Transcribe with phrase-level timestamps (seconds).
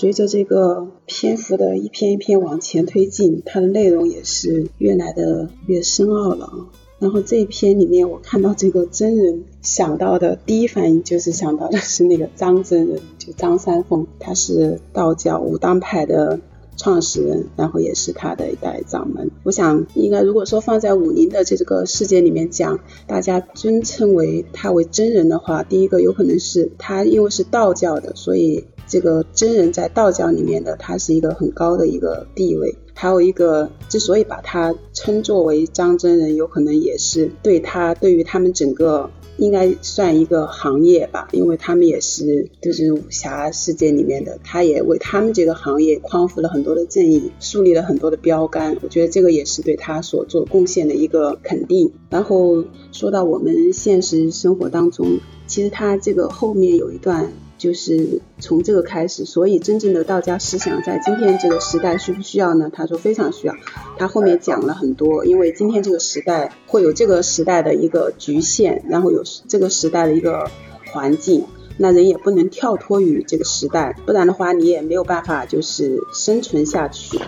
[0.00, 6.70] 随着这个篇幅的一篇一篇往前推进，它的内容也是越来的越深奥了啊。
[7.00, 16.38] 然后这一篇里面，我看到这个真人，想到的第一反应就是想到的是那个张真人，就张三丰，他是道教武当派的
[16.78, 19.30] 创始人，然后也是他的一代掌门。
[19.42, 32.76] 我想，应该如果说放在武林的这个世界里面讲，大家尊称为他为真人的话，第一个有可能是他因为是道教的，所以这个真人在道教里面的他是一个很高的一个地位。
[33.00, 48.76] 还有一个，之所以把他称作为张真人，有可能也是对他对于他们整个应该算一个行业吧，因为他们也是就是武侠世界里面的，他也为他们这个行业匡扶了很多的正义，树立了很多的标杆。
[48.82, 51.92] 我觉得这个也是对他所做贡献的一个肯定。
[52.10, 57.32] 然后说到我们现实生活当中，其实他这个后面有一段。
[57.58, 62.70] 就是从这个开始，所以真正的道家思想在今天这个时代需不需要呢？
[62.72, 63.54] 他说非常需要。
[63.98, 70.48] 他后面讲了很多，因为今天这个时代会有这个时代的一个局限，然后有这个时代的一个
[70.92, 71.46] 环境，
[71.78, 77.18] 那人也不能跳脱于这个时代，不然的话你也没有办法就是生存下去。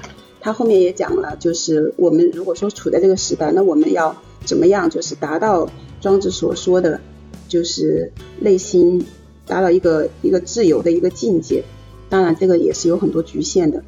[0.40, 5.68] 他后面也讲了，就是我们如果说处在这个时代，那我们要怎么样就是达到
[6.00, 7.00] 庄子所说的，
[7.50, 9.04] 就是内心。
[9.46, 11.64] 达到一个一个自由的一个境界，
[12.08, 13.82] 当然这个也是有很多局限的，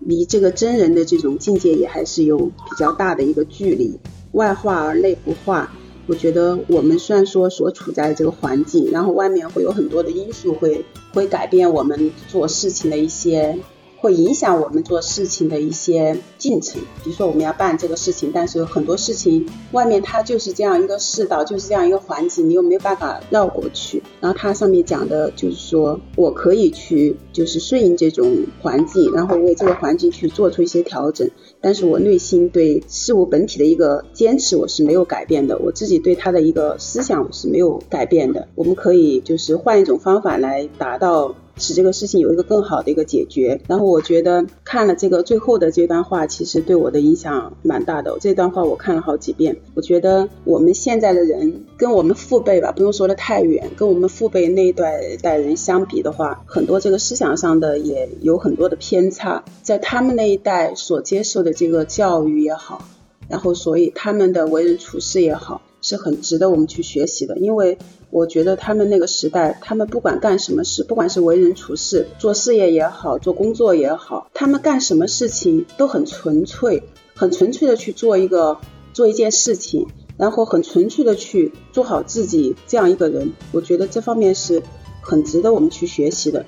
[0.00, 4.00] 离这个真人的这种境界也还是有比较大的一个距离。
[4.32, 5.72] 外化而内不化，
[6.08, 13.56] 我觉得我们虽然说所处在这个环境，然后外面会有很多的因素会会改变我们做事情的一些。
[14.00, 24.02] 会影响我们做事情的一些进程，比如说我们要办这个事情，但是很多事情外面它就是这样一个世道，就是这样一个环境，你又没有办法绕过去。
[24.20, 31.28] 然后它上面讲的就是说我可以去就是顺应这种环境，然后为这个环境去做出一些调整，
[31.60, 38.46] 但是我内心对事物本体的一个坚持我是没有改变的，我自己对它的一个思想我是没有改变的。
[38.54, 41.34] 我们可以就是换一种方法来达到。
[41.58, 43.60] 使这个事情有一个更好的一个解决。
[43.66, 48.16] 然后我觉得看了这个最后的这段话，其实对我的影响蛮大的。
[48.20, 49.56] 这段话我看了好几遍。
[49.74, 59.44] 我觉得我们现在的人跟我们父辈吧，不用说的太远，跟我们父辈那一代代人相比的话，很多这个思想上的也有很多的偏差。
[59.62, 62.84] 在他们那一代所接受的这个教育也好，
[63.28, 65.62] 然后所以他们的为人处事也好。
[65.88, 67.78] 是很值得我们去学习的，因为
[68.10, 76.82] 我觉得他们那个时代，他们不管干什么事，不管是为人处事、做事业也好，做工作也好，他们干什么事情都很纯粹，
[77.14, 78.58] 很纯粹的去做一个
[78.92, 79.86] 做一件事情，
[80.18, 83.32] 然后很纯粹的去做好自己这样一个人。
[83.52, 84.62] 我觉得这方面是
[85.00, 86.44] 很值得我们去学习的。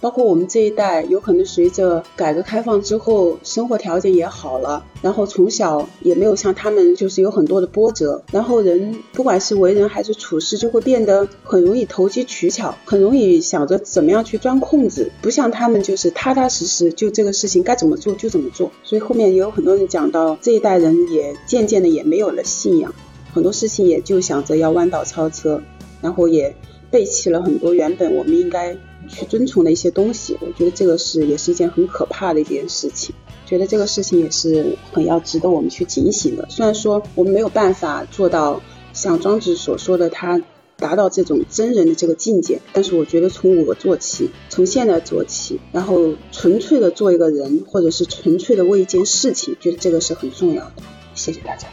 [0.00, 18.72] 包括我们这一代，有可能随着改革开放之后，生活条件也好了，然后从小也没有像他们就是有很多的波折，然后人不管是为人还是处事，就会变得很容易投机取巧，很容易想着怎么样去钻空子，不像他们就是踏踏实实，就这个事情该怎么做就怎么做。
[18.82, 22.94] 所以后面也有很多人讲到，这一代人也渐渐的也没有了信仰，
[23.34, 25.60] 很多事情也就想着要弯道超车，
[26.00, 26.56] 然后也
[26.90, 28.74] 背弃了很多原本我们应该。
[29.10, 33.14] 去遵从的一些东西，我觉得这个是也是一件很可怕的一件事情。
[33.46, 36.46] 觉得这个事情也是很要值得我们去警醒的。
[36.48, 38.62] 虽然说我们没有办法做到
[38.92, 40.40] 像庄子所说的他
[40.76, 50.74] 达到这种真人的这个境界，但是我觉得从我做起，从现在做起，然后纯粹的做一个人，或者是纯粹的为一件事情，觉得这个是很重要的。
[51.14, 51.66] 谢谢大家。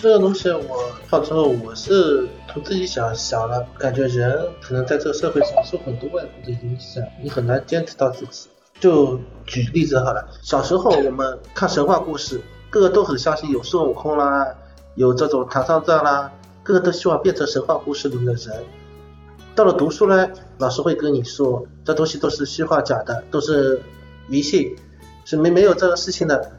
[0.00, 8.48] 这个东西我看之后，我是从自己想想了，感觉人可能在这个社会上受很多外部的影响，你很难坚持到自己。
[8.78, 14.46] 就举例子好了，小时候我们看神话故事，个个都很相信有孙悟空啦，
[14.94, 18.64] 有这种唐三藏啦，个个都希望变成神话故事里面的人。
[19.56, 20.28] 到了读书呢，
[20.58, 23.82] 老师会跟你说，这东西都是虚幻假的，都是
[24.28, 24.76] 迷信，
[25.24, 26.52] 是没没有这个事情的。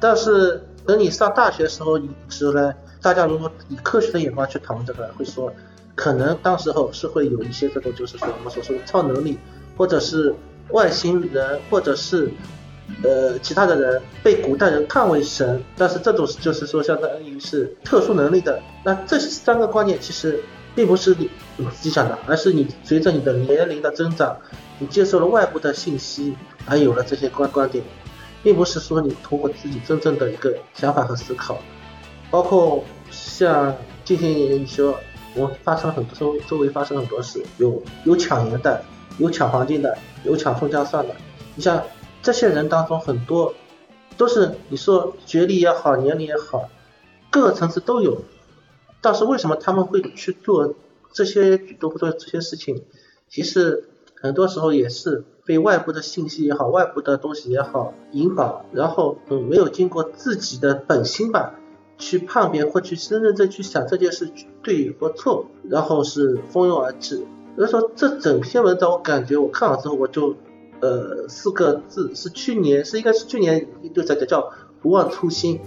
[0.00, 0.65] 但是。
[0.86, 1.98] 等你上大学的时候，
[2.28, 2.72] 时候呢，
[3.02, 5.52] 大家如果以科学的眼光去讨论这个，会说，
[5.94, 9.38] 可能当时候是会有一些这种，就是说我们所说的超能力，
[9.76, 10.34] 或者是
[10.70, 12.30] 外星人，或者是
[13.02, 18.60] 呃其他的人被古代人看为神，但是这种就是说相当于是特殊能力的。
[18.84, 20.40] 那这三个观念其实
[20.74, 21.28] 并不是你
[21.74, 24.36] 自己想的，而是你随着你的年龄的增长，
[24.78, 27.82] 你接受了外部的信息，而有了这些观观点。
[28.46, 31.58] 并不是说你通过自己真正的一个想法和思考，
[32.30, 35.00] 包括像进行你说
[35.34, 38.84] 我发生很多周周围发生很多事，有有抢银的，
[39.18, 41.16] 有抢黄金的，有抢葱姜蒜的。
[41.56, 41.82] 你像
[42.22, 43.52] 这些人当中很多
[44.16, 46.68] 都是你说学历也好，年龄也好，
[47.30, 48.22] 各个层次都有。
[49.00, 50.72] 但是为什么他们会去做
[51.12, 52.84] 这些举动或做这些事情？
[53.28, 53.88] 其实
[54.20, 61.54] 很多时候也是被外部的信息也好，外部的东西也好引导，然后嗯没有经过自己的本心吧。
[61.98, 64.30] 去判别或去真正的去想这件事
[64.62, 67.26] 对或错，然后是蜂拥而至。
[67.56, 70.36] 所以说这整篇文章我感觉我看了之后我就
[70.80, 74.50] 呃四个字是去年是应该是去年就在讲叫
[74.82, 75.58] 不忘初心，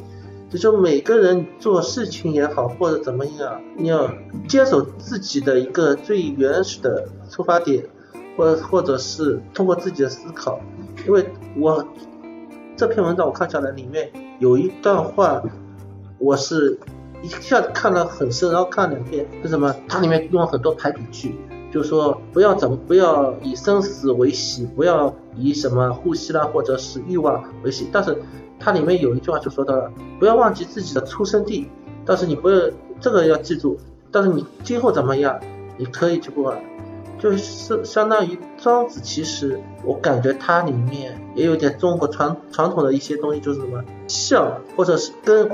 [0.51, 4.13] 就说每个人做事情也好或者怎么样，你要
[4.47, 7.89] 坚守自己的一个最原始的出发点，
[8.39, 10.57] 或或者是通过自己的思考，
[11.05, 11.27] 因为
[11.57, 11.85] 我
[12.77, 14.09] 这篇文章我看下来里面
[14.39, 15.43] 有一段话。
[16.21, 16.77] 我是
[17.23, 19.73] 一下子看了很深，然后看了两遍，是什么？
[19.87, 21.33] 它里面用了很多排比句，
[21.71, 27.87] 就是说不要怎么不要以生死为喜，不要以什么呼吸啦或者是欲望为喜。
[27.89, 28.21] 但是
[28.59, 29.89] 它里面有一句话就说到了，
[30.19, 31.69] 不要忘记自己的出生地，
[32.05, 32.69] 但是你不要
[32.99, 33.77] 这个要记住，
[34.11, 35.39] 但是你今后怎么样，
[35.77, 36.61] 你可以去不管。
[37.19, 45.49] 就是相当于庄子，其实我感觉它里面也有点中国传传统的一些东西，就是什么孝或者是根。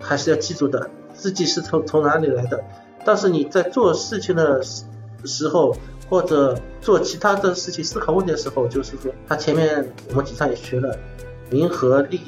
[0.00, 2.62] 还是要记住的，自己是从从哪里来的。
[3.06, 4.84] 但是你在做事情的时
[5.24, 5.74] 时候，
[6.10, 10.94] 或者做其他的事情、思考问题的时候，就是说，他前面我们经常也学了
[11.48, 12.20] 名和利，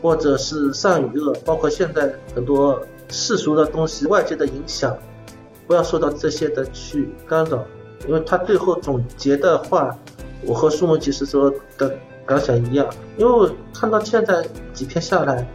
[0.00, 2.80] 或者是善与恶，包括现在很多
[3.10, 4.96] 世俗的东西、外界的影响，
[5.66, 7.62] 不要受到这些的去干扰。
[8.06, 9.96] 因为他最后总结的话，
[10.42, 11.96] 我和苏萌其实说的
[12.26, 12.86] 感想一样。
[13.16, 15.46] 因为我看到现在几篇下来。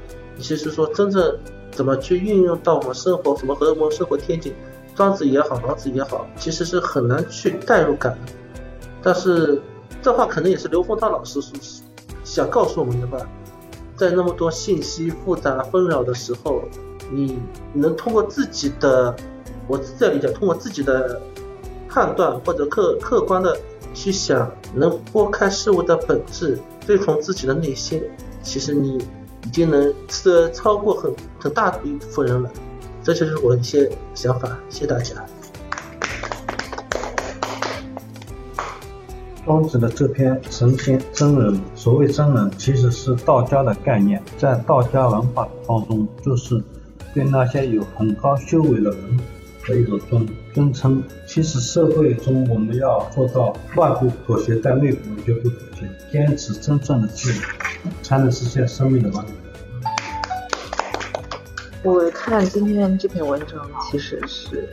[0.41, 1.37] 其实说真正
[1.69, 4.55] 怎么去运用到我们生活，怎么和我们生活贴近，
[4.95, 8.17] 庄子也好，老子也好，其实是很难去代入感。
[9.03, 9.61] 但是
[10.01, 11.41] 这话可能也是刘峰涛老师
[12.23, 13.17] 想告诉我们的吧，
[13.97, 16.61] 在那么多信息复杂纷扰的时候，
[17.11, 17.37] 你
[17.73, 19.13] 能通过自己的，
[19.67, 21.21] 我这样理解，通过自己的
[21.89, 23.57] 判断或者客客观的
[23.94, 28.01] 去想，能拨开事物的本质，追从自己的内心，
[28.44, 29.00] 其实你。
[29.45, 32.51] 已经能是超过很很大一部分人了，
[33.01, 34.50] 这就是我一些想法。
[34.69, 35.15] 谢谢大家。
[39.45, 46.62] 庄子的这篇神仙真人，所谓真人，其实是道家的概念，在道家文化当中，就是
[47.13, 49.19] 对那些有很高修为的人
[49.67, 51.03] 的一种尊尊称。
[51.25, 57.39] 其实社会中，我们要做到外部妥协，但内部绝不妥协，坚持真正的自由。
[58.03, 59.31] 才能实现生命的完美。
[61.81, 63.57] 我看今天这篇文章，
[63.89, 64.67] 其实是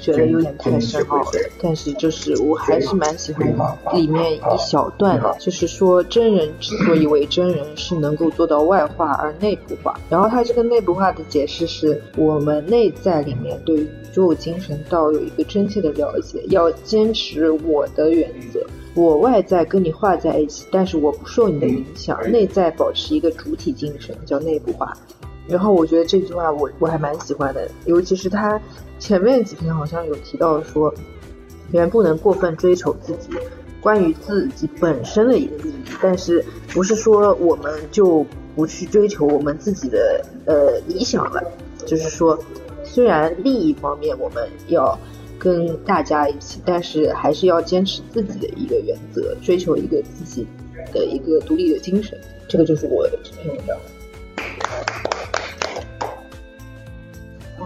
[0.00, 1.30] 觉得有点太深奥了，
[1.60, 3.48] 但是就是我还是蛮喜欢
[3.92, 9.98] 里面一小段的，就是说真人之所以为真人，是能够做到外化而内部化。
[10.08, 18.64] 然后他这个内部化的解释是我们内在里面对宇宙精神道有一个真切的了解，要坚持我的原则。
[18.94, 24.96] 我外在跟你画在一起，但是我不受你的影响，内在保持一个主体精神，叫内部化。
[25.48, 28.60] 然后我觉得这句话我我还蛮喜欢的，尤其是他
[28.98, 30.92] 前面几篇好像有提到说，
[31.72, 33.30] 人不能过分追求自己
[33.80, 41.42] 关于自己本身的一个利益，但是不是说我们就不去追求我们自己的呃理想了？
[41.86, 42.38] 就是说，
[42.84, 44.98] 虽然利益方面我们要。
[45.40, 50.44] 跟大家一起，但是还是要坚持自己的一个原则，追求一个自己
[50.92, 52.18] 的一个独立的精神。
[52.48, 53.76] 这个就是我这篇文章。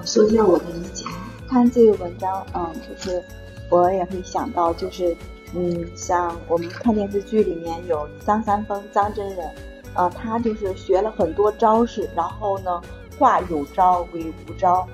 [0.04, 1.04] 说一下我的理解，
[1.49, 3.23] 看这个文章，嗯，就是
[3.71, 5.16] 我也会想到，就是
[5.54, 9.50] 嗯，像我们看电视剧里面有张三丰张真人，
[9.94, 12.80] 呃，他就是学了很多招式，然后呢，
[13.18, 14.87] 化有招为无招。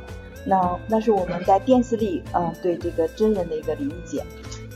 [0.44, 4.24] 那那是我们在电视里，嗯，对这个真人的一个理解。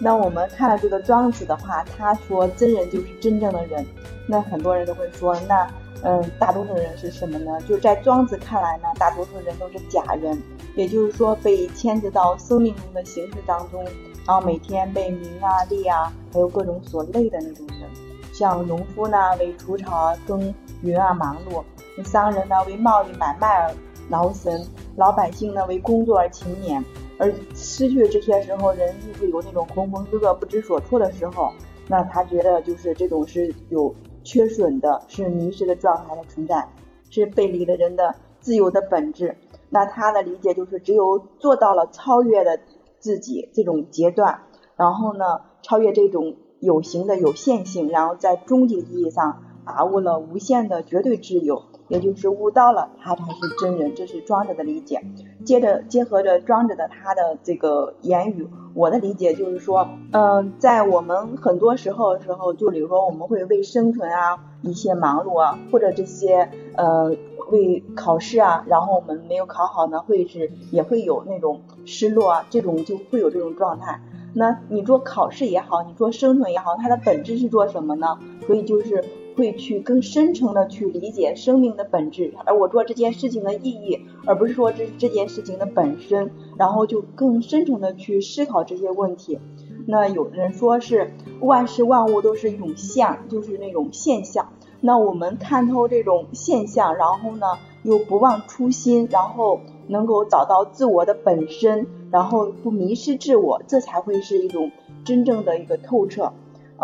[0.00, 3.86] 那我们看了这个庄子的话，他说真人就是真正的人。
[4.26, 5.68] 那很多人都会说，那
[6.02, 7.58] 嗯，大多数人是什么呢？
[7.68, 10.40] 就在庄子看来呢，大多数人都是假人，
[10.74, 13.84] 也就是说被牵制到生命中的形式当中，
[14.26, 17.88] 然后每天被名啊、利啊，还有各种所累的那种人。
[18.32, 21.62] 像农夫呢，为除草啊耕耘而忙碌；
[22.04, 23.74] 商人呢，为贸易买卖而。
[24.08, 24.60] 劳神，
[24.96, 26.84] 老百姓呢为工作而勤勉，
[27.18, 31.52] 而失去这些时候，人就会有那种浑浑噩噩不知所措的时候。
[31.86, 36.68] 那他觉得就是这种是有缺损的，是迷失的状态的存在，
[37.10, 39.36] 是背离了人的自由的本质。
[39.70, 42.60] 那他的理解就是只有做到了超越的
[42.98, 44.42] 自己这种阶段，
[44.76, 51.62] 然后呢，超越这种有形的有限性，然后在终极意义上把握了无限的绝对自由。
[51.92, 54.98] 也就是悟到了，他才是真人，这是庄子的理解。
[55.44, 67.14] 接着结合着庄子的他的这个言语，我的理解就是说，嗯，在我们很多时候的时候，就比如说我们会为生存啊一些忙碌啊，或者这些呃
[67.50, 74.00] 为考试啊，然后我们没有考好呢，会是也会有那种失落啊，这种就会有这种状态。
[74.32, 78.18] 那你做考试也好，你做生存也好，它的本质是做什么呢？
[78.46, 79.04] 所以就是。
[79.36, 89.38] 会去更深层的去理解生命的本质，而我做这件事情的意义，而不是说这这件事情的本身，然后就更深层的去思考这些问题。
[89.86, 94.52] 那有人说是万事万物都是一种现，就是那种现象。
[94.80, 97.46] 那我们看透这种现象，然后呢
[97.82, 104.70] 又不忘初心，然后能够找到自我的本身，然后不迷失自我，这才会是一种
[105.04, 106.32] 真正的一个透彻。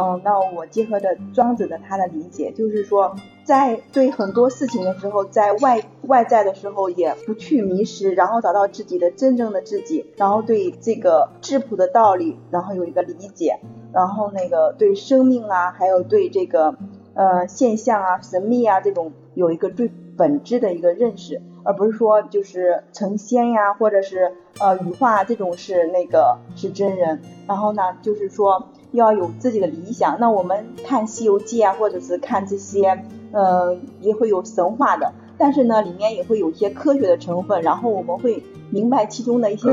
[0.01, 13.59] 嗯，那我结合着庄子的他的理解，就是说，在对很多事情的时候，在外外在的时候也不去迷失，然后找到自己的真正的自己，然后对这个质朴的道理，然后有一个理解，
[13.93, 16.77] 然后那个对生命啊，还有对这个
[17.15, 28.69] 呃现象啊、神秘啊这种有一个最本质的一个认识，而不是说就是成仙呀，或者是呃羽化这种是那个是真人，然后呢，就是说。
[28.93, 30.19] 要有自己的理想。
[30.19, 37.61] 那我们看《西游记》啊，或者是看这些，呃，也会有神话的，但是呢，里面也会有一些科学的成分。
[37.63, 39.71] 然后我们会明白其中的一些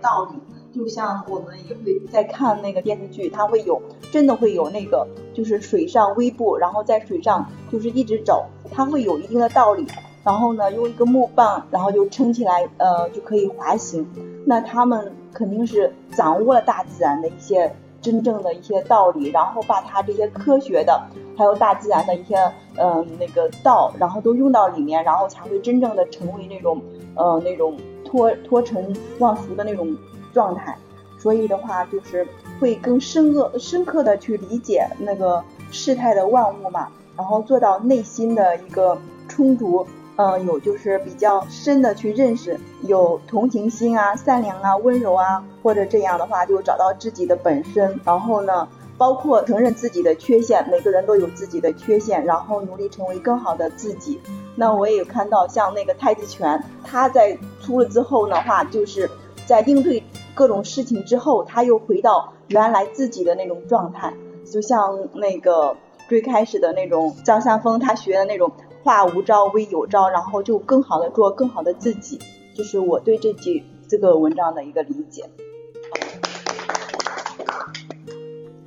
[0.00, 0.38] 道理。
[0.70, 9.86] 就像我们也会在看那个电视剧，它会有真的会有那个，就是水上微步，然后在水上就是一直走，它会有一定的道理。
[10.24, 14.06] 然后呢，用一个木棒，然后就撑起来，呃，就可以滑行。
[14.44, 17.74] 那他们肯定是掌握了大自然的一些。
[18.00, 21.00] 真正的一些道理，然后把它这些科学的，
[21.36, 22.36] 还有大自然的一些，
[22.76, 26.80] 嗯，那个道，然后都用到里面，然后才会真正的成为那种，
[27.14, 29.96] 呃，那种脱脱尘忘俗的那种
[30.32, 30.76] 状态。
[31.18, 32.26] 所以的话，就是
[32.60, 39.86] 会更深刻、深刻的去理解那个世态的万物嘛，然后做到内心的一个充足。
[40.18, 48.00] 嗯，有就是比较深的去认识，有同情心啊、善良啊、温柔啊，或者这样的话就找到自己的本身。
[48.04, 54.20] 然后呢，包括承认自己的缺陷，每个人都有自己的缺陷，然后努力成为更好的自己。
[54.56, 59.08] 那我也有看到，像那个太极拳，他在出了之后的话，就是
[59.46, 60.02] 在应对
[60.34, 64.12] 各种事情之后，他又回到原来自己的那种状态。
[64.44, 65.76] 就像那个
[66.08, 68.50] 最开始的那种张三丰，他学的那种。
[68.88, 72.18] 化无招为有招，然后就更好的做更好的自己，
[72.56, 75.28] 就是我对这句这个文章的一个理解。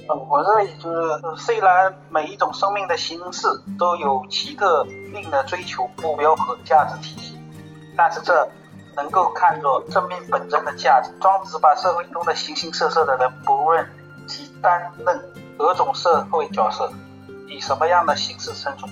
[0.07, 3.47] 我认为就是，虽然每一种生命的形式
[3.79, 7.39] 都有其特定的追求目标和价值体系，
[7.97, 8.47] 但是这
[8.95, 11.09] 能够看作生命本真的价值。
[11.19, 13.89] 庄子把社会中的形形色色的人，不论
[14.27, 15.19] 其担任
[15.57, 16.93] 何种社会角色，
[17.47, 18.87] 以什么样的形式生存。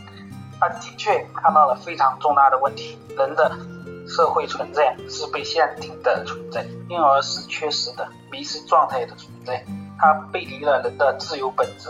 [0.60, 3.50] 他的确看到了非常重大的问题：人的
[4.08, 9.66] 社会存在是被限定的存在，因而是缺失的、迷失状态的存在。
[9.98, 11.90] 它背离了人的自由本质。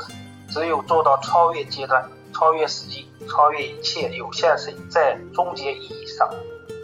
[0.51, 6.27] 只有做到超越阶段、超越实际、超越一切有限性，在终结意义上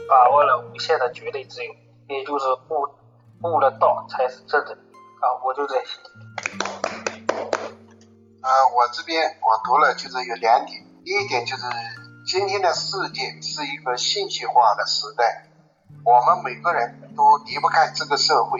[0.07, 1.73] 把握了无限的绝对自由，
[2.07, 2.87] 也就是悟
[3.41, 4.71] 悟了道，才是真的。
[4.73, 5.77] 啊，我就在。
[8.43, 10.85] 呃，我这边我读了，就是有两点。
[11.05, 11.63] 第一点就是，
[12.25, 15.45] 今天的世界是一个信息化的时代，
[16.03, 18.59] 我们每个人都离不开这个社会，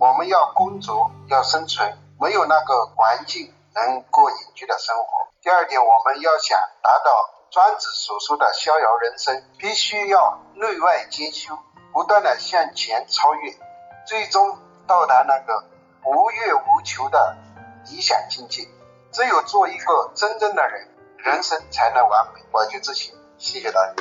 [0.00, 5.28] 我们要工作要生存，没有那个环境能过隐居的生活。
[5.42, 7.10] 第二点，我们要想达到
[7.50, 11.58] 庄子所说的逍遥人生，必须要内外兼修，
[11.92, 13.52] 不断的向前超越，
[14.06, 15.62] 最终到达那个
[16.06, 17.36] 无欲无求的
[17.90, 18.66] 理想境界。
[19.12, 20.93] 只有做一个真正的人。
[21.24, 23.94] 人生才能完美，我就这些，谢谢大家。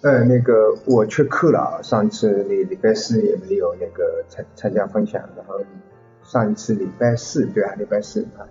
[0.00, 5.60] 呃，那个我缺课了啊，上次礼礼拜四也没有那个参参加分享，然后
[6.22, 8.48] 上一次礼拜四对啊，礼拜四啊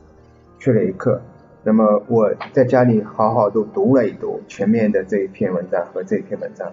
[0.60, 1.20] 缺了一课。
[1.64, 6.72] 那么我在家里好好都读了一读前面的这一篇文章和这一篇文章，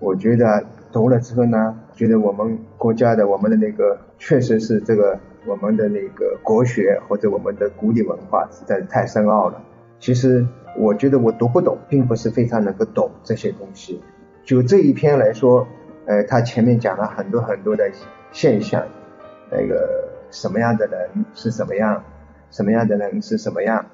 [0.00, 5.16] 我觉得读了之后呢，觉得我们国家的我们的那个确实是这个。
[5.46, 9.62] 我们的那个国学或者我们的古典文化实在是太深奥了。
[10.00, 10.46] 其实
[10.76, 14.02] 我觉得我读不懂，并不是非常能够懂这些东西。
[14.44, 15.66] 就这一篇来说，
[16.06, 17.90] 呃，他前面讲了很多很多的
[18.32, 18.86] 现象，
[19.50, 22.04] 那个什么样的人是什么样，
[22.50, 23.86] 什么样的人是什么样，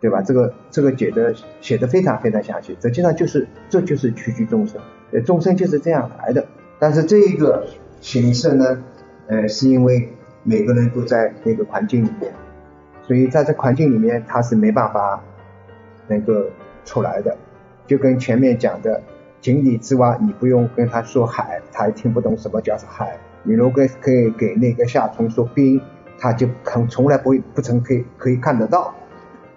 [0.00, 0.22] 对吧？
[0.22, 4.80] 这个这个解的写的非常非常详细，实际上就是这就是区区众生，
[5.12, 6.46] 呃，众生就是这样来的。
[6.78, 7.66] 但是这一个
[8.00, 8.82] 形式呢，
[9.26, 10.08] 呃，是因为
[10.48, 12.32] 每个人都在那个环境里面，
[13.02, 15.22] 所以在这环境里面他是没办法
[16.06, 16.32] 能够
[16.86, 17.36] 出来的，
[17.86, 19.02] 就跟前面讲的。
[19.40, 23.16] 井底之蛙，你不用跟他说海，他也听不懂什么叫是海。
[23.44, 25.80] 你如果可以给那个夏虫说冰，
[26.18, 28.92] 他就肯从来不会不曾可以可以看得到。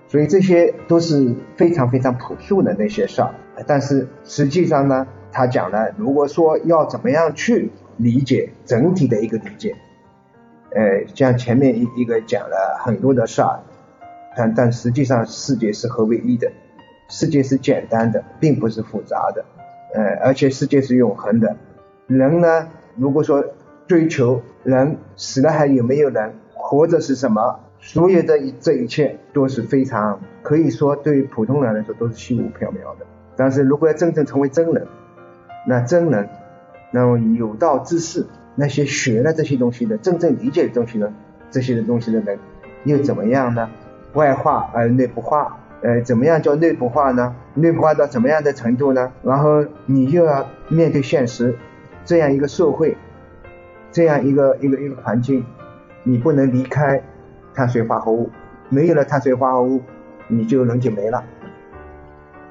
[0.08, 3.34] 所以这些都是非常非常朴素的那些事儿。
[3.66, 9.76] 但是实际上呢，他讲了，如果说要怎么样去理解整体的一个理解，
[10.74, 13.60] 呃，像前面一一个讲了很多的事儿，
[14.36, 16.52] 但但实际上世界是合为一的，
[17.10, 19.44] 世界是简单的，并不是复杂的。
[19.94, 21.58] 呃，而且世界是永恒的。
[22.08, 23.44] 人呢，如果说
[23.88, 27.60] 追求人死了还有没有人，活着是什么？
[27.84, 33.06] 所有的这一切都是非常可以说对于普通人来说都是虚无缥缈的。
[33.36, 34.88] 但是如果要真正成为真人，
[35.68, 36.30] 那真人，
[36.92, 38.28] 那么有道之士，
[38.62, 41.12] 那些学了这些东西的，真正理解的东西呢，
[41.50, 42.38] 这些的东西的人
[42.84, 43.68] 又怎么样呢？
[44.14, 45.58] 外化而内不化。
[45.82, 47.36] 呃，怎么样叫内部化呢？
[47.56, 49.12] 内部化到怎么样的程度呢？
[49.24, 51.56] 然后你又要面对现实，
[52.06, 52.96] 这样一个社会，
[53.92, 55.44] 这样一个一个一个环境，
[56.04, 57.02] 你不能离开
[57.56, 58.30] 碳水化合物，
[58.70, 59.82] 没有了碳水化合物，
[60.28, 61.24] 你就人就没了，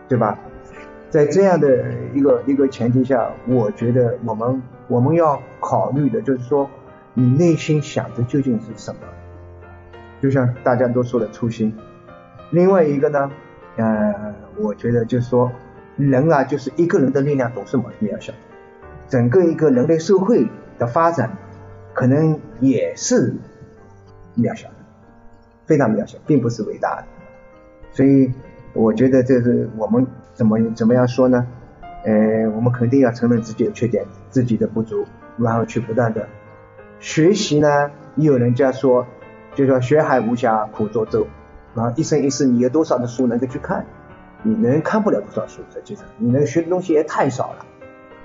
[0.08, 0.36] 对吧？
[1.10, 6.70] 在这样的一个一个前提下，我觉得我们我们要考虑的就是说，
[7.14, 9.00] 你内心想的究竟是什么？
[10.20, 11.76] 就像大家都说的初心。
[12.50, 13.30] 另外一个呢，
[13.76, 15.50] 呃，我觉得就是说，
[15.96, 18.32] 人啊，就是一个人的力量总是渺渺小，
[19.08, 20.46] 整个一个人类社会
[20.78, 21.36] 的发展，
[21.92, 23.34] 可能也是
[24.36, 24.74] 渺小的，
[25.66, 27.04] 非常渺小，并不是伟大的。
[27.92, 28.32] 所以，
[28.72, 31.46] 我觉得这是我们怎么怎么样说呢？
[32.04, 35.04] 呃，我们肯定要承认自己的缺点，自己的不足，
[35.36, 36.28] 然后去不断的
[36.98, 37.68] 学习呢。
[38.16, 39.06] 也有人家说，
[39.54, 41.26] 就说学海无涯苦作舟。
[41.74, 43.86] 啊，一生一世，你有多少的书能够去看？
[44.42, 47.66] 你能看不了多少书，实际上你能学的东西也太少了。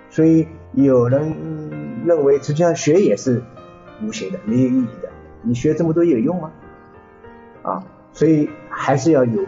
[0.09, 1.35] 所以有人
[2.05, 3.43] 认为，实际上学也是
[4.01, 5.09] 无形的，没有意义的。
[5.41, 6.51] 你学这么多有用吗？
[7.61, 9.43] 啊，所以还是要有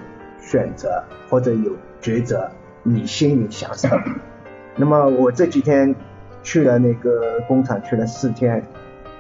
[0.48, 2.50] 选择或者有抉择，
[2.84, 4.02] 你心里想什么。
[4.76, 5.94] 那么我这几天
[6.42, 8.66] 去了那个工厂，去了四天，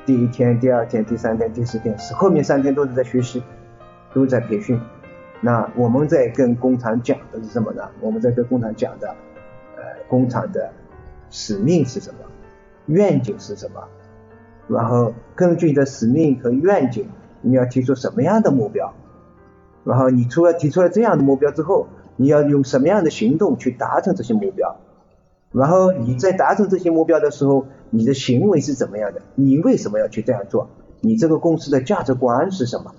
[0.05, 3.43] 第一天、第二天、第三天、第四天，是后面三天都是在学习。
[4.13, 4.79] 都在培训，
[5.41, 7.87] 那我们在跟工厂讲的是什么呢？
[7.99, 9.09] 我们在跟工厂讲的，
[9.75, 10.71] 呃，工厂的
[11.29, 12.19] 使命是什么？
[12.87, 13.83] 愿景是什么？
[14.67, 17.09] 然后根据你的使命和愿景，
[17.41, 18.91] 你要提出什么样的目标？
[19.87, 24.75] 然后你除了提出了这样的目标之后，你要用什么样的行动去达成这些目标？
[25.53, 29.21] 然后你在达成这些目标的时候，你的行为是怎么样的？
[29.35, 30.67] 你为什么要去这样做？
[30.99, 32.93] 你这个公司的价值观是什么？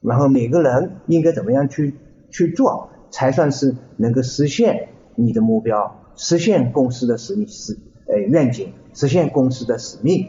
[0.00, 1.94] 然后每个人应该怎么样去
[2.30, 10.28] 去做，才算是能够实现你的目标，实现公司的使命使呃愿景，实现公司的使命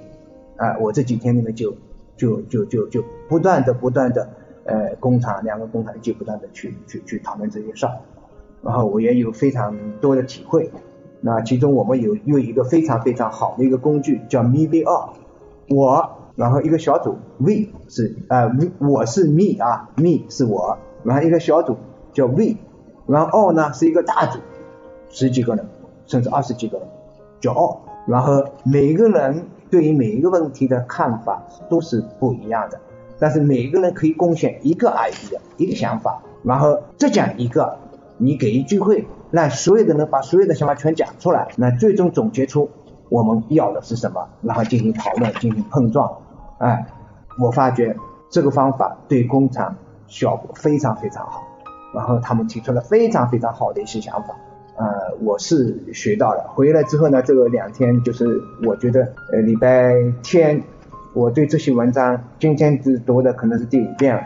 [0.58, 0.78] 啊！
[0.80, 1.76] 我这几天里面就
[2.18, 4.30] 就就就就不断的不断的
[4.66, 7.98] 呃工厂两个工厂就不断的去去去讨论这些事儿，
[8.62, 10.70] 然后我也有非常多的体会。
[11.22, 15.10] 那其中我们有有一个非常非常好的一个工具叫 MeV 二，
[15.70, 16.12] 我。
[16.36, 21.78] 然后一个小组，we 是呃，we 我是 me 啊，me 是我，然后一个小组
[22.12, 22.58] 叫 we，
[23.08, 24.40] 然后 O 呢是一个大组，
[25.10, 25.66] 十几个人
[26.08, 26.86] 甚至二十几个人
[27.40, 32.82] 叫 all，然后每一个人对于每一个问题的看法都是不一样的，
[33.20, 37.78] 但是每个人可以贡献一个 idea 一个想法，然后再讲一个，
[38.18, 42.70] 你给一句会，让所有的人把所有的想法全讲出来，那最终总结出
[43.10, 46.18] 我们要的是什么，然后进行讨论，进行碰撞。
[46.58, 46.86] 哎，
[47.40, 47.96] 我发觉
[48.30, 49.76] 这个方法对工厂
[50.08, 51.44] 效果非常非常好，
[51.94, 54.36] 然后他们提出了非常非常好的一些想法，
[54.78, 56.46] 呃，我是学到了。
[56.50, 60.64] 回来之后呢，这个两天就是我觉得，呃，礼拜天
[61.16, 64.22] 我对这些文章今天只读的可能是第五遍了，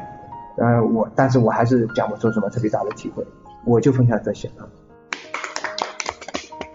[0.58, 3.24] 呃，我但是我还是讲不出什么特别大的体会，
[3.64, 4.66] 我就分享这些啊。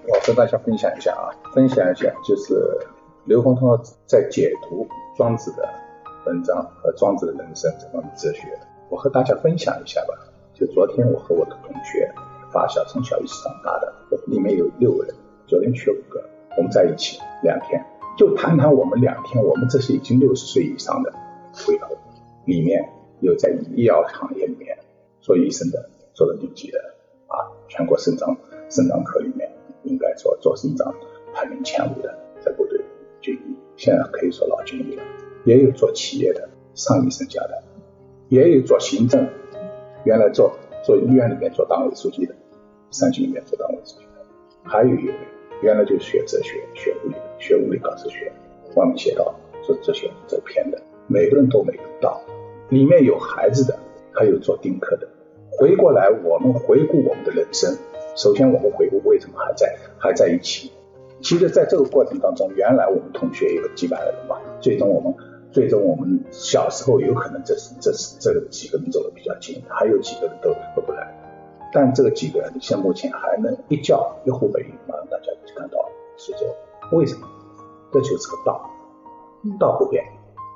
[0.06, 2.54] 我和大家分享一下啊，分享一下就是
[3.24, 4.86] 刘洪涛在解读。
[5.16, 5.68] 庄子的
[6.26, 8.48] 文章和庄子的人生这方面哲学，
[8.90, 10.14] 我和大家分享一下吧。
[10.52, 12.08] 就昨天我和我的同学
[12.52, 13.92] 发小从小一起长大的，
[14.26, 15.14] 里面有六个人，
[15.46, 16.20] 昨天去了五个，
[16.56, 17.84] 我们在一起两天，
[18.16, 21.12] 就谈谈我们两天，我们这些已经六十岁以上的
[21.52, 21.96] 回头，
[22.44, 22.88] 里面
[23.20, 24.78] 有在医药行业里面
[25.20, 26.78] 做医生的，做的顶级的
[27.26, 28.36] 啊，全国肾脏
[28.70, 29.50] 肾脏科里面
[29.82, 30.94] 应该说做肾脏
[31.32, 32.80] 排名前五的，在部队
[33.20, 35.02] 军医，现在可以说老军医了，
[35.44, 37.62] 也有做企业的上医生家的，
[38.28, 39.28] 也有做行政，
[40.04, 42.34] 原来做做医院里面做党委书记的。
[42.90, 44.24] 上去里面做党委书记的，
[44.62, 45.14] 还有一位
[45.62, 48.30] 原来就学哲学、学物理、学物理搞哲学，
[48.74, 52.20] 外面写到做哲学走偏的，每个人都没有道。
[52.70, 53.78] 里面有孩子的，
[54.12, 55.08] 还有做丁克的。
[55.50, 57.76] 回过来，我们回顾我们的人生，
[58.16, 60.72] 首先我们回顾为什么还在还在一起。
[61.22, 65.14] 其实，在这个过程当中，原来我们同学有几百个人吧，最终我们
[65.52, 71.13] 最终我们小时候有可能这是这是这几个人走的比较近，还有几个人都都不来。
[71.74, 75.84] 但这个几个人现目前还能一叫一呼百应，马上大家就看到
[76.16, 76.46] 苏州，
[76.92, 77.26] 为什么？
[77.92, 78.70] 这就是个道，
[79.58, 80.04] 道不变，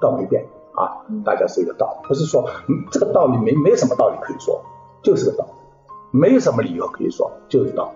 [0.00, 2.48] 道没变啊，大家是一个道，不是说
[2.92, 4.62] 这个道理没没什么道理可以说，
[5.02, 5.44] 就是个道，
[6.12, 7.92] 没有什么理由可以说，就是道。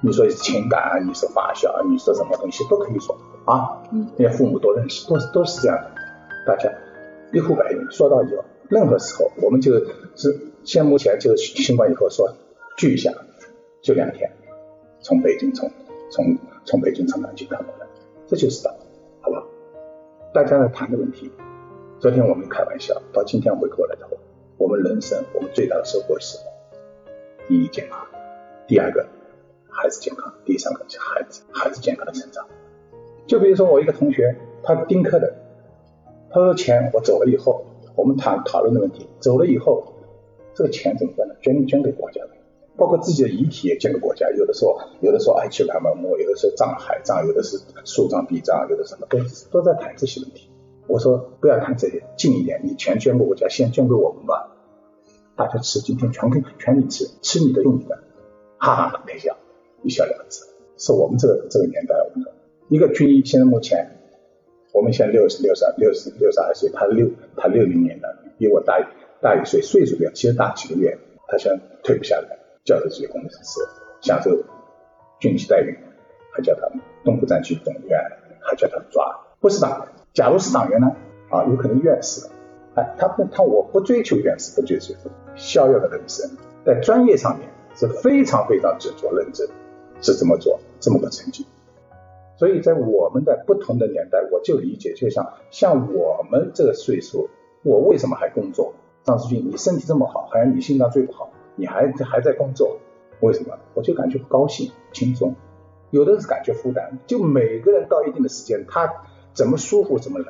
[0.00, 3.82] 你说情感啊，你说发小，你说什么东西都可以说啊，
[4.16, 5.90] 连父母都认识，都都是这样的，
[6.46, 6.70] 大家
[7.32, 9.72] 一呼百应，说到以后，任何时候我们就
[10.14, 10.47] 是。
[10.64, 12.34] 现在目前就是新冠以后说
[12.76, 13.12] 聚一下，
[13.80, 14.30] 就两天，
[15.00, 15.70] 从北京从
[16.10, 17.86] 从从北京从南京赶过来，
[18.26, 18.76] 这就是道，
[19.22, 19.42] 好吧？
[20.34, 21.32] 大家来谈的问题，
[21.98, 24.18] 昨天我们开玩笑，到今天回过来头，
[24.58, 26.52] 我们人生我们最大的收获是什么？
[27.48, 28.06] 第一健康，
[28.66, 29.06] 第二个
[29.70, 32.46] 孩子健康，第三个是孩子孩子健康的成长。
[33.26, 35.34] 就比如说我一个同学，他丁克的，
[36.30, 37.64] 他说钱我走了以后，
[37.96, 39.94] 我们谈讨论的问题，走了以后。
[40.58, 41.36] 这个钱怎么办呢？
[41.40, 42.30] 捐捐给国家的，
[42.76, 44.28] 包括自己的遗体也捐给国家。
[44.30, 49.20] 有的时候，有的时候爱去蓝门墓，有的时候葬海葬，有的是树葬、地葬，有的什么都
[49.52, 50.50] 都在谈这些问题。
[50.88, 54.56] 我说不要谈这些，近一点，你钱捐给国家，先捐给我们吧。
[55.36, 57.96] 大家吃，今天全给全你吃，吃你的用你的，
[58.58, 59.36] 哈哈哈，开笑，
[59.84, 60.40] 一笑了之。
[60.76, 62.26] 是我们这个这个年代，我们
[62.68, 63.96] 一个军医，现在目前
[64.72, 69.07] 我们现在六十六十六十六十二岁，他六他六零年的，比我大一点。
[69.20, 73.60] 大一岁，岁数比较其实大几个月，他想退不下来，叫这些工程师
[74.00, 74.30] 享受
[75.18, 75.76] 军级待遇，
[76.30, 77.98] 还叫他们东部战区总院，
[78.40, 79.88] 还叫他们抓，不是党员。
[80.14, 80.94] 假如是党员呢？
[81.30, 82.28] 啊，有可能院士。
[82.74, 84.94] 哎，他不，他我不追求院士，不追求
[85.34, 86.30] 逍遥的人生，
[86.64, 89.48] 在专业上面是非常非常执着认真，
[90.00, 91.44] 是这么做，这么个成绩。
[92.36, 97.28] 所以在我们的不同的年代，我就理解，就像像我们这个岁数，
[97.64, 98.74] 我为什么还工作？
[99.08, 102.76] 张世俊，你身体这么好，好像你心脏最不好，你还还在工作，
[103.20, 103.56] 为什么？
[103.72, 105.34] 我就感觉不高兴、轻松，
[105.90, 106.98] 有的人是感觉负担。
[107.06, 108.92] 就每个人到一定的时间，他
[109.32, 110.26] 怎么舒服怎么来。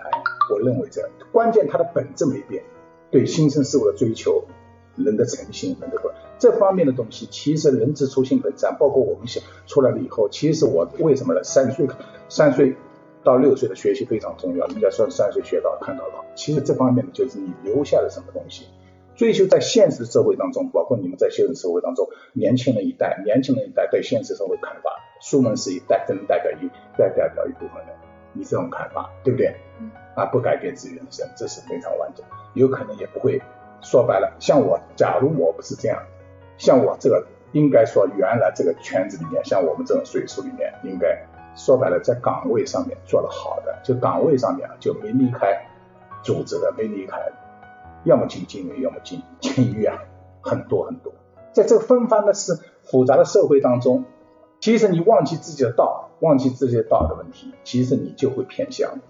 [0.52, 2.62] 我认为这样关键，他的本质没变，
[3.10, 4.44] 对新生事物的追求，
[4.94, 5.96] 人的诚信，人的
[6.38, 11.42] 这方面的东西，其实人之初性本善，包括我们想出来了以后，其实我为什么呢？
[11.42, 11.88] 三岁，
[12.28, 12.76] 三岁。
[13.24, 18.66] 到六岁的学习非常重要，人家说三岁学到看到老，其实这方面的就是你留下了什么东西。
[19.16, 27.96] 追求在现实社会当中，包括你们在现实社会当中，年轻人一代，年轻人一代对现实社会看法，书门是一代，只能代表一代代表一部分人，
[28.32, 29.54] 你这种看法对不对？
[30.14, 33.40] 啊，不改变自己人生，这是非常完整，有可能也不会。
[33.80, 36.02] 说白了，像我，假如我不是这样，
[36.56, 41.26] 像我这个，应该说原来这个圈子里面，像我们这种岁数里面，应该。
[41.58, 45.66] 说白了，在岗位上面做得好的，就岗位上面啊就没离开
[46.22, 47.18] 组织的，没离开，
[48.04, 49.98] 要么进监狱，要么进监狱啊，
[50.40, 51.12] 很多很多。
[51.52, 54.04] 在这个纷繁的是复杂的社会当中，
[54.60, 59.00] 其实你忘记自己的道，忘记自己的道的问题，其实你就会偏向，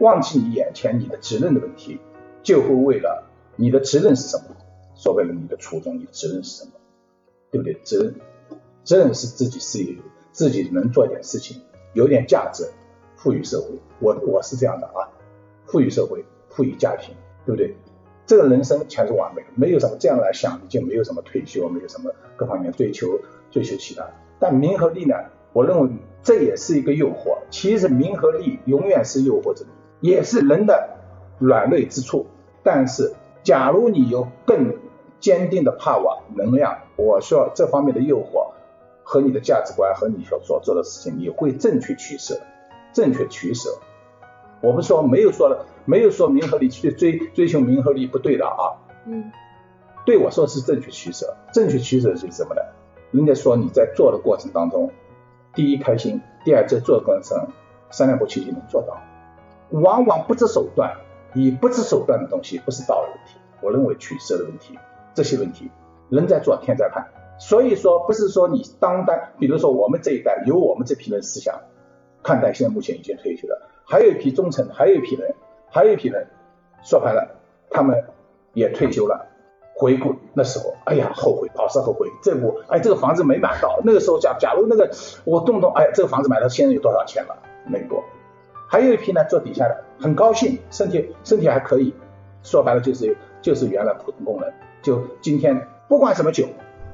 [0.00, 2.00] 忘记你眼前你的责任的问题，
[2.42, 4.56] 就会为了你的责任是什么？
[4.96, 6.72] 说白了，你的初衷，你的责任是什么？
[7.52, 7.74] 对不对？
[7.84, 8.14] 责任，
[8.82, 9.96] 责任是自己事业，
[10.32, 11.62] 自己能做点事情。
[11.92, 12.70] 有点价值，
[13.16, 15.08] 赋予社会，我我是这样的啊，
[15.66, 17.76] 赋予社会，赋予家庭，对不对？
[18.24, 24.08] 这个人生全是完美的，没有什么这样来想，就没有什么退休，没有什么各方面追求追求其他。
[24.38, 25.14] 但名和利呢？
[25.52, 25.90] 我认为
[26.22, 27.36] 这也是一个诱惑。
[27.50, 29.66] 其实名和利永远是诱惑着
[30.00, 30.96] 你，也是人的
[31.38, 32.26] 软肋之处。
[32.62, 34.76] 但是，假如你有更
[35.20, 38.52] 坚定的盼望、能量，我说这方面的诱惑。
[39.12, 42.40] 和你的价值观和你所所做的事情，你会正确取舍，
[42.94, 43.68] 正确取舍。
[44.62, 48.80] 我们说没有说了，没有说名和利去追追求名和利不对的啊。
[49.04, 49.30] 嗯。
[50.06, 52.62] 对我说是正确取舍，正确取舍是什么呢？
[53.10, 54.90] 人家说你在做的过程当中，
[55.52, 57.48] 第一开心，第二在做的过程
[57.90, 58.98] 三两步去就能做到。
[59.68, 60.96] 往往不择手段，
[61.34, 64.78] 以不择手段的东西不是道的问题，我认为取舍的问题，
[65.12, 65.70] 这些问题
[66.08, 67.06] 人在做天在看。
[67.42, 71.60] 所以说不是说你当代，比如说我们这一代有我们这批人思想
[72.22, 75.34] 看待，现在目前已经退休了，还有一批中层，还有一批人，
[75.68, 76.28] 还有一批人，
[76.84, 77.34] 说白了，
[77.68, 78.04] 他们
[78.54, 79.26] 也退休了。
[79.74, 82.08] 回顾那时候，哎呀，后悔，老是后悔。
[82.22, 83.80] 这我，哎，这个房子没买到。
[83.82, 84.88] 那个时候，假假如那个
[85.24, 87.36] 我动动，哎，这个房子买到，现在有多少钱了？
[87.66, 88.04] 没多。
[88.68, 91.92] 还有一批呢，坐底下的，很高兴，身体身体还可以。
[92.44, 96.46] 说白了就是就是原来普通工人，就今天不管什么酒，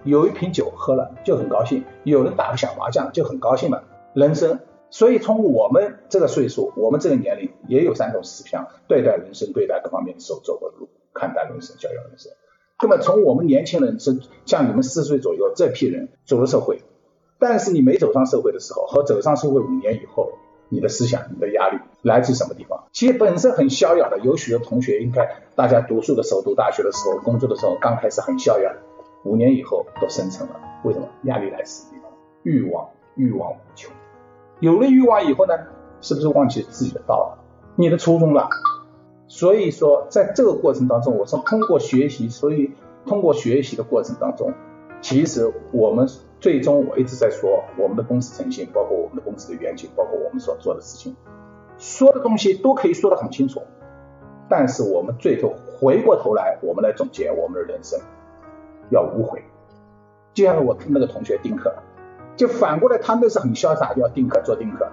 [0.05, 3.85] 有一瓶酒喝了就很高兴，有人打个小麻将就很高兴了。
[4.15, 12.33] 人生，所以从我们这个岁数，我们这个年龄也有三种思想，对待人生，对待各方面的时候走过的路，看待人生，教育人生。
[12.81, 16.83] 那么从我们年轻人是像你们四十岁左右这批人走入社会，
[17.39, 20.33] 但是你没走上社会的时候和走上社会五年以后，
[20.69, 22.85] 你的思想、你的压力来自什么地方？
[22.93, 28.73] 其实本身很逍遥的，有许多同学应该大家读书的时候、读大学的时候、工作的时候刚开始很逍遥，
[29.29, 30.55] 五年以后都生成了。
[30.85, 31.07] 为什么？
[31.25, 32.11] 压力来自地方，
[32.43, 33.93] 欲望，欲望无穷。
[34.61, 35.55] 有了欲望以后呢，
[36.01, 37.45] 是不是忘记自己的道了？
[37.77, 38.49] 你的初衷了？
[39.27, 42.73] 所以说，在这个过程当中，我是通过学习，所以
[43.05, 44.55] 通过学习的过程当中，
[45.03, 46.09] 其实我们
[46.41, 51.15] 最终我一直在说，我们的公司诚信，包括我们的公司的愿景，包括我们所做的事情，
[51.77, 53.63] 说的东西都可以说得很清楚。
[54.49, 58.01] 但是我们最后回过头来，我们来总结我们的人生，
[58.91, 59.43] 要无悔。
[60.35, 61.75] 就像我听那个同学丁克，
[62.37, 64.89] 就反过来，他们是很潇洒，要丁克做丁克。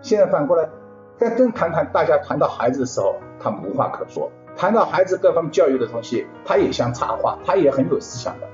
[0.00, 0.68] 现在反过来。
[1.16, 4.32] 在真谈谈，大家谈到孩子的时候，他无话可说。
[4.56, 8.48] 谈到孩子各方教育的东西，他也想插话，他也很有思想的。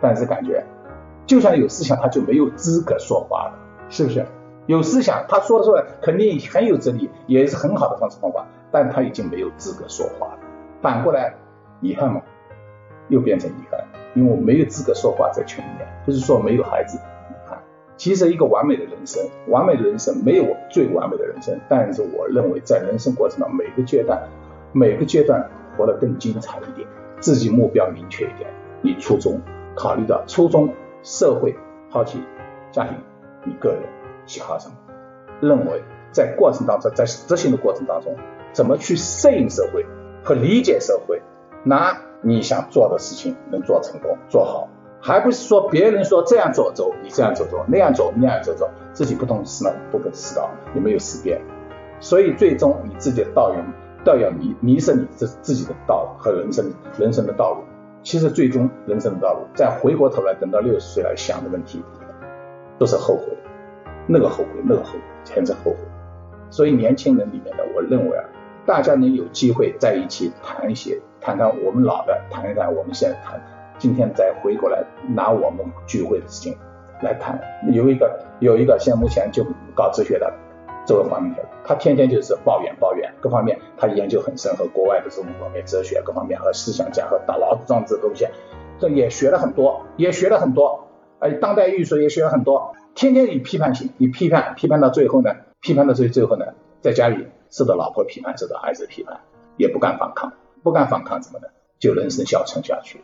[0.00, 0.64] 但是感觉，
[1.26, 3.58] 就算有思想，他就没有资格说话了，
[3.90, 4.24] 是不是？
[4.64, 10.38] 有思想，他说出来肯定很有哲理，也是很好的方式方法，但他已经没有资格说话了。
[10.80, 11.34] 反过来，
[11.82, 12.22] 遗憾嘛，
[13.08, 13.84] 又变成遗憾，
[14.16, 16.98] 因为我没有资格说话在群里面，不是说没有孩子。
[17.98, 24.22] 其实一个完美的人生，完美的人生没有最完美的人生，但是我认为在人生过程中每个阶段，
[24.72, 26.86] 每个阶段活得更精彩一点，
[27.20, 28.50] 自己目标明确一点，
[28.82, 29.40] 你初衷
[29.74, 30.68] 考虑到初衷、
[31.02, 31.56] 社会、
[31.88, 32.22] 好奇、
[32.70, 32.98] 家庭，
[33.44, 33.80] 你个人
[34.26, 34.74] 喜好什么，
[35.40, 38.14] 认为在过程当中，在执行的过程当中，
[38.52, 39.86] 怎么去适应社会
[40.22, 41.22] 和理解社会，
[41.66, 44.68] 拿你想做的事情能做成功、做好。
[45.00, 51.40] 还不是说别人说这样走走，你这样走走，那样走那样走走，自己不懂事呢，不懂思道，也没有思辨，
[52.00, 53.60] 所以最终你自己的道要
[54.04, 57.64] 道要迷迷失你自自己的道和人生人生的道路。
[58.02, 61.82] 其实最终人生的道路，再回过头来等到六十岁来想的问题，
[62.78, 63.36] 都是后悔，
[64.06, 65.78] 那个后悔那个后悔全是后悔。
[66.50, 68.24] 所以年轻人里面的，我认为啊，
[68.64, 73.42] 大家能有机会在一起谈一些，谈谈我们老的，谈一谈我们现在谈。
[73.78, 76.56] 今天再回过来拿我们聚会的事情
[77.02, 77.36] 来谈，
[77.72, 80.32] 有一个有一个现在目前就搞哲学的
[80.86, 88.28] 这个方面的，他天天就是抱怨抱怨，各方面他研究很深，和国外的这种方面哲学各方面和思想家和大老子庄子东西，
[88.78, 90.86] 这也学了很多，也学了很多，
[91.18, 96.46] 哎，当代艺术也学了很多，天天以批判性，以批判批判到最后呢，批判到最最后呢，
[96.80, 99.18] 在家里受到老婆批判，受到孩子批判，
[99.56, 100.32] 也不敢反抗，
[100.66, 101.48] 不敢反抗怎么的，
[101.78, 103.00] 就人生消沉下去。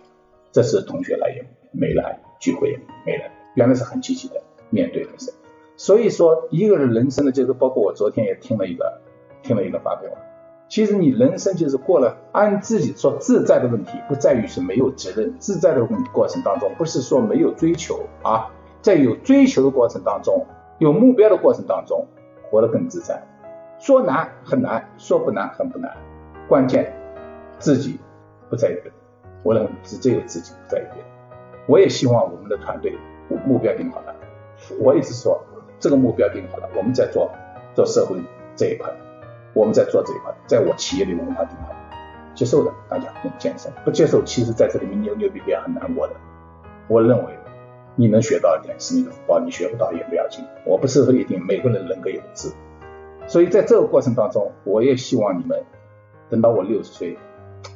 [0.51, 5.33] 这次同学来也没来，聚会也没来，原来是很积极的面对人生。
[5.77, 9.01] 所以说，一个人人生的就是包括我昨天也听了一个，
[9.45, 10.11] 听了一个发表。
[10.69, 20.45] 其实你人生就是过了按自己说自在的问题，不在于是没有责任，自在的过程当中，不是说没有追求啊，在有追求的过程当中，
[20.81, 22.05] 有目标的过程当中，
[22.51, 23.23] 活得更自在。
[23.79, 25.97] 说难很难，说不难很不难，
[26.49, 26.93] 关键
[27.63, 27.99] 自己
[28.51, 28.83] 不在于。
[29.45, 30.85] 我认为是只有自己不在意。
[31.67, 32.93] 我也希望我们的团队
[33.47, 34.15] 目标定好了，
[34.81, 35.41] 我一直说
[35.79, 37.31] 这个目标定好了，我们在做
[37.73, 38.21] 做社会
[38.57, 38.93] 这一块，
[39.55, 41.73] 我们在做这一块，在我企业里文化定好，
[42.35, 46.15] 接受的大家很健身，不接受其实在这里面扭扭逼逼很难过的。
[46.89, 47.39] 我认为
[47.95, 50.45] 你能学到一点是你的福报，你学不到也不要紧。
[50.67, 52.53] 我不是说一定每个人人各有志，
[53.29, 55.65] 所以在这个过程当中，我也希望你们
[56.29, 57.17] 等到我六十岁，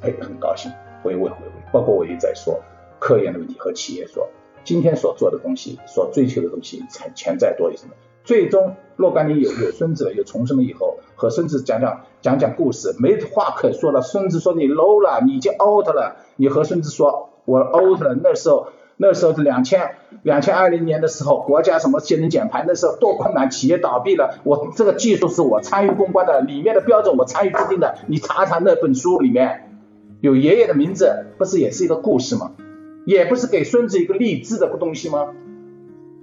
[0.06, 0.70] 哎，很高兴。
[1.02, 2.60] 回味回味，包括我也在说
[2.98, 4.28] 科研的问题和企业说，
[4.64, 7.92] 今天所做的东西，所追求的东西，潜潜在多于什么？
[8.24, 14.00] 最终若干年有有孙子了，有重生了以后，和孙子讲讲讲讲故事，没话可说了。
[14.00, 16.16] 孙子说你 low 了，你已经 out 了。
[16.36, 24.40] 你和孙子说我 out 了，那时候那时候是两千两千二零年的时候，国家什么节能减排，那时候多困难，企业倒闭了。
[24.42, 27.98] 我这个技术是我参与攻关的，里面的标准我参与制定的。
[28.08, 29.65] 你查查那本书里面
[30.20, 32.52] 有爷爷的名字，不是也是一个故事吗？
[33.04, 35.34] 也不是给孙子一个励志的东西吗？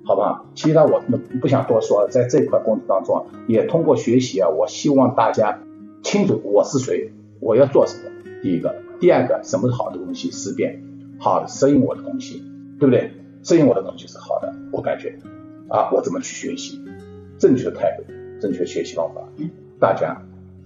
[0.05, 1.01] 好吧，其他我
[1.41, 2.09] 不想多说了。
[2.09, 5.61] 在这块工作当中，也通过学习啊，我希望大家
[6.01, 8.09] 清楚我是谁，我要做什么。
[8.41, 10.29] 第一个，第二个，什么是好的东西？
[10.29, 10.83] 思辨
[11.19, 12.43] 好的适应我的东西，
[12.79, 13.11] 对不对？
[13.43, 15.17] 适应我的东西是好的，我感觉
[15.69, 16.83] 啊，我怎么去学习？
[17.37, 18.03] 正确的态度，
[18.41, 19.21] 正确学习方法，
[19.79, 20.21] 大家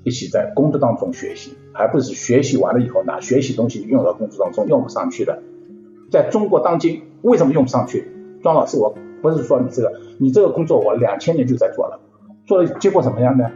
[0.07, 5.43] 一起在工作当中学习，而不是学习完了以后拿学习东西用到工作当中用不上去的。
[6.09, 8.09] 在中国当今，为什么用不上去？
[8.41, 11.99] 庄老师，我不是说你这个，你这个工作我两千年就在做了，
[12.45, 13.51] 做的结果怎么样呢？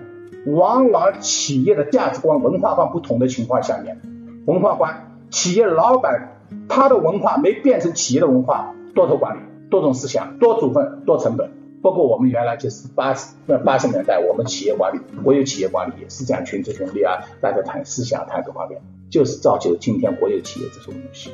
[0.48, 4.02] 往往企业的价值观、文化观不同的情况下面。
[4.46, 11.52] 文化观，企业老板他的文化没变成企业的文化，多头管理、多种思想、多组分、多成本。
[11.82, 21.32] 包括我们原来就是八十八十年代，我们企业管理，国有企业管理也是讲群策群力啊，大家谈思想、谈各方面，就是造就今天国有企业这种东西。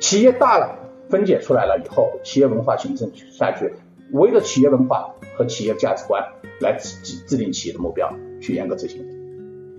[0.00, 3.72] 企业大了，分解出来了以后，企业文化形成下去，
[4.12, 6.24] 围着企业文化和企业价值观
[6.60, 9.04] 来制制定企业的目标，去严格执行。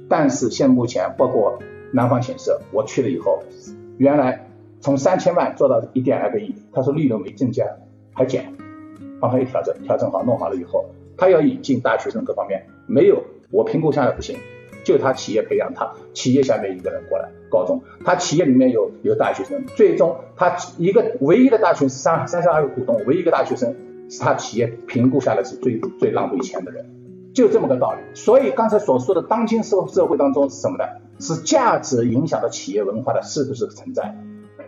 [0.10, 1.60] 但是现目前包括。
[1.92, 3.42] 南方显示，我去了以后，
[3.98, 4.48] 原来
[4.80, 7.66] 从三千万做到一点二个亿，他说利润没增加，
[8.14, 8.54] 还减，
[9.20, 10.86] 帮他一调整，调整好弄好了以后，
[11.18, 14.38] 他要引进大学生各方面没有，我评估下来不行，
[14.84, 23.76] 就他企业培养他，企业下面一个人过来，高中，他企业里面有有大学生，最终他一个唯一的大学生三三十二个股东，唯一一个大学生
[24.10, 26.86] 是他企业评估下来是最最浪费钱的人，
[27.34, 28.00] 就这么个道理。
[28.14, 30.86] 所以刚才所说的当今社社会当中是什么呢？
[31.20, 34.16] 是价值影响到企业文化的是不是存在？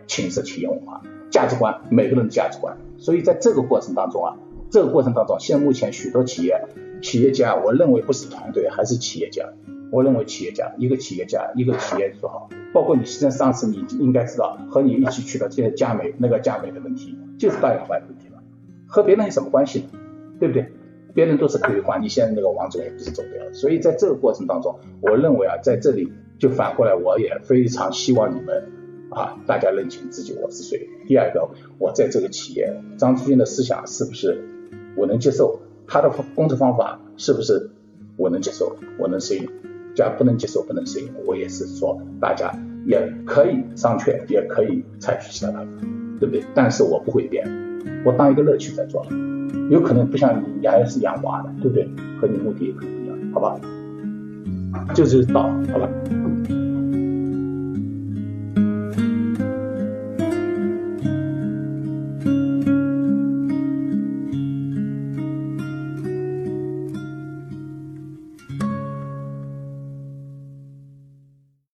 [0.07, 2.77] 侵蚀企业文化价值观，每个人的价值观。
[3.01, 4.37] 所以在这个过程当中啊，
[4.69, 6.67] 这个过程当中，现目前许多企业
[7.01, 9.49] 企业家，我认为不是团队，还是企业家。
[9.91, 18.41] 我认为企业家，一个企业家，一个企业做好，包括你现在上次你应该知道，和你一起去的这些佳美那个佳美的问题，就是大氧化问题了，
[18.87, 19.99] 和别人有什么关系呢？
[20.39, 20.67] 对不对？
[21.13, 23.51] 别人都是可以换，你现在那个王总也不是走掉了。
[23.51, 26.13] 所以在这个过程当中，我认为啊，在这里。
[26.39, 28.63] 就反过来，我也非常希望你们
[29.11, 30.89] 啊，大家认清自己我是谁。
[31.05, 34.43] 第二个，我在这个企业，张志军的思想是不是
[34.95, 35.59] 我能接受？
[35.85, 37.69] 他的工作方法是不是
[38.15, 38.77] 我能接受？
[38.97, 39.49] 我能适应？
[39.93, 45.71] 假如不能接受、不能适应，我也是说，大家也可以商榷，也可以采取其他办法，
[46.17, 46.45] 对不对？
[46.55, 47.45] 但是我不会变，
[48.05, 49.05] 我当一个乐趣在做，
[49.69, 51.85] 有可能不像你还是养娃的，对不对？
[52.21, 53.59] 和你目的也不一样，好吧？
[54.95, 55.89] 就是道，好吧。